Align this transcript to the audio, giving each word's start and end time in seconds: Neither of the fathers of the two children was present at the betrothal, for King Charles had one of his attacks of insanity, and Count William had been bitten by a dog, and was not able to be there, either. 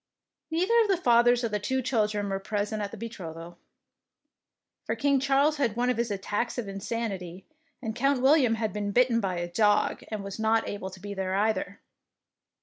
Neither 0.49 0.73
of 0.81 0.87
the 0.87 0.97
fathers 0.97 1.43
of 1.43 1.51
the 1.51 1.59
two 1.59 1.83
children 1.83 2.27
was 2.27 2.41
present 2.43 2.81
at 2.81 2.89
the 2.89 2.97
betrothal, 2.97 3.59
for 4.83 4.95
King 4.95 5.19
Charles 5.19 5.57
had 5.57 5.75
one 5.75 5.91
of 5.91 5.97
his 5.97 6.09
attacks 6.09 6.57
of 6.57 6.67
insanity, 6.67 7.45
and 7.83 7.95
Count 7.95 8.19
William 8.19 8.55
had 8.55 8.73
been 8.73 8.93
bitten 8.93 9.19
by 9.19 9.37
a 9.37 9.47
dog, 9.47 10.03
and 10.07 10.23
was 10.23 10.39
not 10.39 10.67
able 10.67 10.89
to 10.89 10.99
be 10.99 11.13
there, 11.13 11.35
either. 11.35 11.81